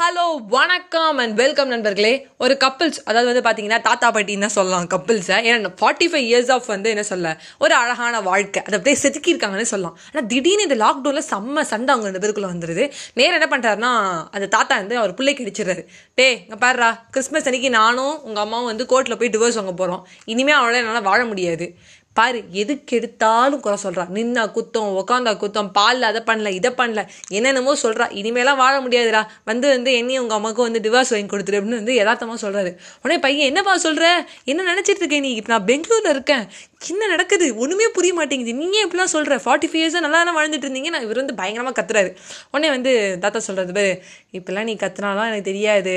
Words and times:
Hello 0.00 0.24
வணக்கம் 0.54 1.16
and 1.22 1.34
welcome 1.40 1.70
நண்பர்களே. 1.72 2.10
ஒரு 2.44 2.54
கப்பிள்ஸ் 2.64 2.98
அதாவது 3.08 3.28
வந்து 3.30 3.42
பார்த்தீங்கன்னா 3.46 3.78
தாத்தா 3.86 4.08
பாட்டின்னு 4.14 4.44
தான் 4.46 4.54
சொல்லலாம் 4.56 4.86
கப்பிள்ஸை 4.92 5.36
ஏன்னா 5.48 5.70
ஃபார்ட்டி 5.80 6.06
ஃபைவ் 6.10 6.26
இயர்ஸ் 6.28 6.50
ஆஃப் 6.56 6.68
வந்து 6.72 6.92
என்ன 6.94 7.04
சொல்ல 7.10 7.32
ஒரு 7.64 7.74
அழகான 7.80 8.20
வாழ்க்கை. 8.28 8.62
அதை 8.66 8.76
அப்படியே 8.78 8.98
செதுக்கியிருக்காங்கன்னு 9.02 9.70
சொல்லலாம். 9.72 9.96
ஆனால் 10.10 10.28
திடீர்னு 10.32 10.66
இந்த 10.68 10.78
லாக்டவுனில் 10.84 11.28
செம்ம 11.32 11.64
சண்டை 11.72 11.90
அவங்க 11.94 12.08
ரெண்டு 12.10 12.22
பேருக்குள்ளே 12.24 12.52
வந்துருது. 12.54 12.86
நேரம் 13.20 13.38
என்ன 13.40 13.50
பண்ணுறாருன்னா 13.54 13.92
அந்த 14.36 14.48
தாத்தா 14.56 14.76
வந்து 14.82 14.98
அவர் 15.02 15.16
பிள்ளைக்கு 15.20 15.44
அடிச்சிடுறாரு. 15.46 15.84
டே 16.20 16.28
இங்கே 16.44 16.60
பாருறா 16.66 16.90
கிறிஸ்மஸ் 17.16 17.48
அன்னைக்கு 17.50 17.72
நானும் 17.80 18.16
உங்கள் 18.28 18.44
அம்மாவும் 18.46 18.70
வந்து 18.72 18.86
கோர்ட்டில் 18.94 19.20
போய் 19.22 19.34
டிவோர்ஸ் 19.36 19.60
வாங்க 19.62 19.76
போகிறோம் 19.82 20.04
இனிமேல் 20.34 20.60
அவளால் 20.60 20.82
என்னால் 20.82 21.08
வாழ 21.12 21.22
முடியாது. 21.32 21.68
பாரு 22.18 22.38
எதுக்கு 22.60 22.96
எடுத்தாலும் 22.96 23.60
குறை 23.60 23.78
சொல்கிறா 23.82 24.04
நின்னா 24.16 24.44
குத்தம் 24.56 24.90
உக்காந்தா 25.00 25.32
குத்தம் 25.42 25.70
பால்ல 25.78 26.08
அதை 26.10 26.20
பண்ணல 26.30 26.50
இதை 26.58 26.70
பண்ணல 26.78 27.00
என்னென்னமோ 27.28 27.72
சொல்றா. 27.82 28.06
இனிமேலாம் 28.20 28.60
வாழ 28.62 28.74
முடியாதுடா. 28.80 29.22
வந்து 29.44 29.66
வந்து 29.68 29.90
என்னையும் 29.92 30.22
உங்க 30.22 30.34
அம்மாவுக்கு 30.34 30.66
வந்து 30.66 30.82
டிவோர்ஸ் 30.86 31.12
வாங்கி 31.14 31.30
கொடுத்துரு 31.32 31.58
அப்படின்னு 31.60 31.80
வந்து 31.82 31.94
யதார்த்தமாக 31.94 32.38
சொல்கிறாரு 32.44 32.70
உடனே 33.02 33.18
பையன் 33.20 33.48
என்னப்பா 33.50 33.74
சொல்ற? 33.86 34.04
என்ன 34.44 34.66
நினச்சிட்டு 34.72 35.02
இருக்கேன் 35.02 35.24
நீ? 35.26 35.32
இப்ப 35.40 35.52
நான் 35.54 35.68
பெங்களூர்ல 35.70 36.10
இருக்கேன். 36.16 36.44
என்ன 36.80 37.06
நடக்குது? 37.12 37.46
ஒன்றுமே 37.62 37.86
புரிய 37.94 38.12
மாட்டேங்குது. 38.18 38.52
நீங்க 38.58 38.76
எப்படிலாம் 38.84 39.10
சொல்கிற 39.12 39.36
ஃபார்ட்டி 39.44 39.68
ஃபைவ் 39.70 39.80
இயர்ஸாக 39.80 40.02
நல்லா 40.04 40.18
தானே 40.20 40.32
வாழ்ந்துட்டு 40.36 40.66
இருந்தீங்க. 40.66 40.90
நான் 40.94 41.04
இவர் 41.06 41.20
வந்து 41.20 41.34
பயங்கரமாக 41.40 41.74
கத்துறாரு. 41.78 42.10
உடனே 42.52 42.68
வந்து 42.74 42.90
தாத்தா 43.22 43.40
சொல்கிறது 43.46 43.72
பாரு 43.78 43.92
இப்போல்லாம் 44.38 44.66
நீ 44.68 44.74
கத்துனாலாம் 44.82 45.28
எனக்கு 45.30 45.46
தெரியாது. 45.48 45.94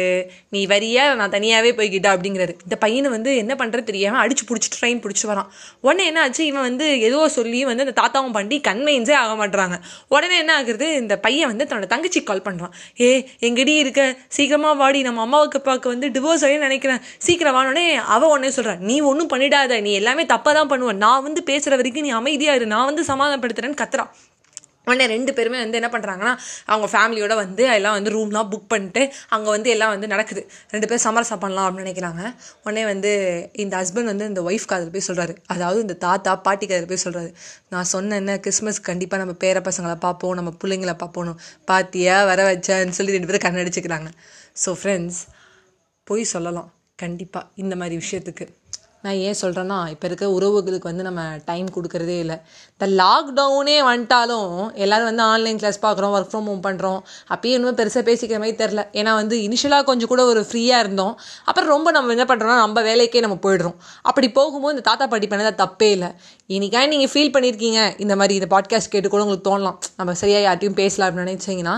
நீ 0.55 0.62
வரியா? 0.71 1.04
நான் 1.20 1.34
தனியாகவே 1.35 1.71
போய்கிட்டா 1.80 2.12
அப்படிங்கிறாரு. 2.16 2.54
இந்த 2.66 2.76
பையனை 2.84 3.09
வந்து 3.16 3.31
என்ன 3.44 3.55
பண்ணுறது 3.62 3.85
தெரியாமல் 3.91 4.21
அடிச்சு 4.23 4.45
பிடிச்சிட்டு 4.49 4.80
ட்ரெயின் 4.81 5.02
பிடிச்சி 5.05 5.26
வரான். 5.31 5.49
உடனே 5.88 6.05
என்ன 6.12 6.21
ஆச்சு? 6.23 6.45
இவன் 6.52 6.66
வந்து 6.70 6.88
ஏதோ 7.09 7.20
சொல்லி 7.38 7.62
வந்து 7.71 7.85
அந்த 7.88 7.95
தாத்தாவும் 8.02 8.35
பண்ணி 8.40 8.59
கன்மைன்ஸே 8.70 9.16
ஆக 9.21 9.35
மாட்டுறாங்க 9.43 9.77
உடனே 10.16 10.38
என்ன 10.43 10.55
ஆகுறது? 10.62 10.90
இந்த 11.04 11.18
பையன் 11.27 11.52
வந்து 11.54 11.68
தன்னோட 11.70 11.90
தங்கச்சிக்கு 11.93 12.29
கால் 12.32 12.43
பண்ணுறான் 12.49 12.73
ஏ 13.05 13.12
எங்கடி 13.49 13.76
இருக்க? 13.84 14.02
சீக்கிரமாக 14.38 14.76
வாடி. 14.84 15.02
நம்ம 15.09 15.21
அம்மாவுக்கு 15.27 15.62
பார்க்க 15.70 15.95
வந்து 15.95 16.09
டிவோர்ஸ் 16.18 16.45
ஆகி 16.49 16.59
நினைக்கிறேன். 16.68 17.01
சீக்கிரம் 17.27 17.57
வானோடனே 17.60 17.88
அவன் 18.18 18.34
உடனே 18.35 18.51
சொல்கிறான் 18.60 18.84
நீ 18.91 18.98
ஒன்றும் 19.13 19.32
பண்ணிடாத. 19.35 19.82
நீ 19.88 19.93
எல்லாமே 20.01 20.26
தப்பாக 20.34 20.54
தான் 20.57 20.70
பண்ணுவேன். 20.74 21.02
நான் 21.05 21.26
வந்து 21.27 21.44
பேசுகிற 21.52 21.80
வரைக்கும் 21.82 22.08
நீ 22.08 22.14
அமைதியாக 22.22 22.60
இரு. 22.60 22.74
நான் 22.76 22.90
வந்து 22.91 23.05
சமாதானப்படுத்துகிறேன்னு 23.14 23.82
கத்துறான். 23.84 24.12
உடனே 24.90 25.05
ரெண்டு 25.13 25.32
பேருமே 25.38 25.58
வந்து 25.62 25.78
என்ன 25.80 25.90
பண்ணுறாங்கன்னா 25.94 26.32
அவங்க 26.72 26.88
ஃபேமிலியோட 26.94 27.34
வந்து 27.41 27.63
எல்லாம் 27.76 27.96
வந்து 27.98 28.12
ரூம்லாம் 28.16 28.48
புக் 28.52 28.66
பண்ணிட்டு 28.72 29.02
அங்கே 29.36 29.50
வந்து 29.55 29.70
எல்லாம் 29.74 29.91
வந்து 29.94 30.08
நடக்குது. 30.13 30.41
ரெண்டு 30.74 30.88
பேரும் 30.88 31.04
சமரசம் 31.05 31.41
பண்ணலாம் 31.44 31.66
அப்படின்னு 31.68 31.86
நினைக்கிறாங்க. 31.86 32.22
உடனே 32.66 32.84
வந்து 32.91 33.12
இந்த 33.63 33.74
ஹஸ்பண்ட் 33.82 34.12
வந்து 34.12 34.30
இந்த 34.32 34.44
ஒய்ஃப் 34.50 34.66
காதில் 34.72 34.91
போய் 34.96 35.05
சொல்கிறாரு 35.10 35.34
அதாவது 35.55 35.80
இந்த 35.86 35.96
தாத்தா 36.05 36.32
பாட்டி 36.48 36.68
காதில் 36.72 36.90
போய் 36.91 37.04
சொல்கிறாரு 37.06 37.30
நான் 37.74 37.90
சொன்னேன்ன 37.94 38.38
கிறிஸ்மஸ் 38.46 38.82
கண்டிப்பாக 38.90 39.22
நம்ம 39.24 39.35
பேர 39.44 39.62
பசங்களை 39.70 39.98
பார்ப்போம் 40.08 40.35
நம்ம 40.40 40.54
பிள்ளைங்களை 40.63 40.96
பார்ப்போம் 41.04 41.32
பாத்தியா 41.72 42.18
வர 42.32 42.48
வச்சேன்னு 42.52 42.98
சொல்லி 43.00 43.16
ரெண்டு 43.18 43.30
பேரும் 43.32 43.46
கண்ணடிச்சுக்கிறாங்க. 43.48 44.12
ஸோ 44.63 44.72
ஃப்ரெண்ட்ஸ் 44.82 45.22
போய் 46.08 46.32
சொல்லலாம். 46.35 46.72
கண்டிப்பாக 47.04 47.46
இந்த 47.63 47.76
மாதிரி 47.82 47.96
விஷயத்துக்கு. 48.04 48.48
நான் 49.04 49.20
ஏன் 49.27 49.38
சொல்கிறேன்னா 49.41 49.77
இப்போ 49.90 50.05
இருக்க 50.07 50.26
உறவுகளுக்கு 50.38 50.88
வந்து 50.90 51.04
நம்ம 51.07 51.21
டைம் 51.46 51.68
கொடுக்கறதே 51.76 52.18
இல்லை. 52.24 52.38
இந்த 52.74 52.88
லாக்டவுனே 53.02 53.77
வந்துட்டாலும் 53.88 54.52
எல்லோரும் 54.84 55.10
வந்து 55.10 55.24
ஆன்லைன் 55.24 55.60
கிளாஸ் 55.62 55.80
பார்க்குறோம் 55.85 56.13
ஒர்க் 56.18 56.30
ஃப்ரம் 56.32 56.48
ஹோம் 56.49 56.62
பண்ணுறோம் 56.68 56.99
அப்பயே 57.34 57.54
இன்னும் 57.57 57.79
பெருசாக 57.82 58.04
பேசிக்கிற 58.10 58.40
மாதிரி 58.44 58.57
தெரில 58.63 58.84
ஏன்னா 58.99 59.13
வந்து 59.22 59.38
இனிஷியலாக 59.48 59.88
கொஞ்சம் 59.90 60.12
கூட 60.13 60.26
ஒரு 60.26 60.44
ஃப்ரீயாக 60.52 60.84
இருந்தோம். 60.85 61.13
அப்புறம் 61.46 61.72
ரொம்ப 61.76 61.91
நம்ம 61.98 62.16
என்ன 62.18 62.27
பண்ணுறோம்னா 62.32 62.60
நம்ம 62.63 62.84
வேலைக்கே 62.90 63.24
நம்ம 63.27 63.40
போயிடுறோம். 63.48 63.77
அப்படி 64.02 64.29
போகும்போது 64.38 64.75
இந்த 64.75 64.85
தாத்தா 64.90 65.07
பாட்டி 65.07 65.28
பண்ணதை 65.28 65.53
தப்பே 65.63 65.90
இல்லை. 65.97 66.12
இன்றைக்காக 66.56 66.88
நீங்கள் 66.94 67.12
ஃபீல் 67.13 67.34
பண்ணியிருக்கீங்க 67.35 67.81
இந்த 68.06 68.16
மாதிரி 68.16 68.35
இந்த 68.41 68.50
பாட்காஸ்ட் 68.56 68.94
கேட்டு 68.94 69.09
கூட 69.09 69.24
உங்களுக்கு 69.25 69.50
தோணலாம். 69.50 69.79
நம்ம 69.97 70.13
சரியாக 70.24 70.46
யார்ட்டையும் 70.47 70.79
பேசலாம் 70.84 71.09
அப்படின்னு 71.09 71.34
நினச்சிங்கன்னா 71.34 71.75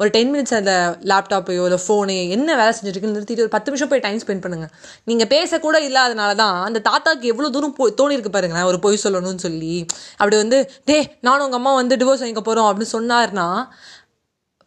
ஒரு 0.00 0.10
டென் 0.10 0.30
மினிட்ஸ் 0.34 0.54
அந்த 0.54 0.72
லேப்டாப்பையோ 1.04 1.62
இல்லை 1.64 1.78
ஃபோனு 1.86 2.28
என்ன 2.28 2.56
வேலை 2.56 2.72
செஞ்சுருக்குன்னு 2.72 3.16
நிறுத்திட்டு 3.16 3.40
ஒரு 3.40 3.48
பத்து 3.48 3.70
நிமிஷம் 3.70 3.88
போய் 3.88 4.00
டைம் 4.00 4.18
ஸ்பெண்ட் 4.18 4.44
பண்ணுங்கள் 4.44 4.72
நீங்கள் 5.04 5.26
பேசக்கூட 5.26 5.76
இல்லாதனால 5.88 6.34
தான் 6.34 6.56
அந்த 6.62 6.82
தாத்தாக்கு 6.90 7.22
எவ்வளோ 7.24 7.50
தூரம் 7.50 7.74
போ 7.74 7.88
தோணிருக்கு 8.00 8.28
பாருங்களேன் 8.28 8.64
ஒரு 8.64 8.78
பொய் 8.78 9.02
சொல்லணும்னு 9.04 9.36
சொல்லி. 9.38 9.74
அப்படி 10.16 10.36
வந்து 10.36 10.58
டே 10.84 10.96
நானும் 11.20 11.44
உங்கள் 11.44 11.60
அம்மா 11.60 11.74
வந்து 11.74 11.96
டிவோர்ஸ் 11.96 12.24
வாங்கிக்க 12.24 12.40
போகிறோம் 12.40 12.68
அப்படின்னு 12.70 12.94
சொன்னார்னா 12.94 13.46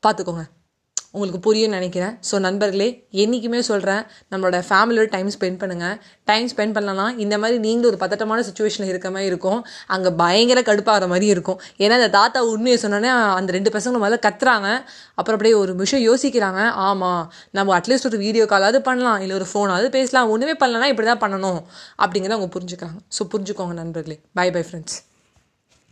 பார்த்துக்கோங்க 0.04 0.46
உங்களுக்கு 1.16 1.40
புரியும்னு 1.46 1.78
நினைக்கிறேன். 1.78 2.14
ஸோ 2.30 2.36
நண்பர்களே 2.46 2.88
என்றைக்குமே 3.22 3.60
சொல்கிறேன் 3.70 4.02
நம்மளோட 4.32 4.58
ஃபேமிலியோட 4.68 5.08
டைம் 5.16 5.30
ஸ்பெண்ட் 5.36 5.60
பண்ணுங்கள் 5.62 5.96
டைம் 6.30 6.48
ஸ்பெண்ட் 6.52 6.76
பண்ணலாம் 6.78 7.14
இந்த 7.24 7.36
மாதிரி 7.42 7.58
நீங்களும் 7.66 7.90
ஒரு 7.92 8.00
பதட்டமான 8.04 8.44
சுச்சுவேஷனில் 8.50 8.92
இருக்க 8.94 9.10
மாதிரி 9.16 9.30
இருக்கும். 9.32 9.60
அங்கே 9.96 10.12
பயங்கர 10.22 10.62
கடுப்பாகிற 10.70 11.08
மாதிரி 11.14 11.28
இருக்கும். 11.36 11.60
ஏன்னா 11.84 11.98
அந்த 12.00 12.12
தாத்தா 12.20 12.42
உண்மையை 12.54 12.78
சொன்னோன்னே 12.86 13.12
அந்த 13.40 13.58
ரெண்டு 13.58 13.74
பசங்களும் 13.78 14.06
முதல்ல 14.06 14.22
கத்துறாங்க. 14.28 14.70
அப்புறம் 15.20 15.38
அப்படியே 15.40 15.58
ஒரு 15.64 15.74
விஷயம் 15.84 16.06
யோசிக்கிறாங்க. 16.10 16.62
ஆமாம் 16.90 17.24
நம்ம 17.60 17.78
அட்லீஸ்ட் 17.80 18.10
ஒரு 18.12 18.24
வீடியோ 18.26 18.46
காலாவது 18.56 18.82
பண்ணலாம் 18.90 19.22
இல்லை 19.26 19.36
ஒரு 19.42 19.50
ஃபோனாவது 19.52 19.90
பேசலாம். 20.00 20.32
ஒன்றுமே 20.36 20.58
பண்ணலன்னா 20.64 20.94
இப்படி 20.94 21.10
தான் 21.14 21.24
பண்ணணும். 21.26 21.62
அப்படிங்கிறத 22.06 22.40
அவங்க 22.40 22.52
புரிஞ்சுக்கிறாங்க. 22.58 23.00
ஸோ 23.18 23.32
புரிஞ்சுக்கோங்க 23.36 23.78
நண்பர்களே. 23.84 24.20
By 24.40 24.50
bye 24.58 24.66
friends 24.70 24.98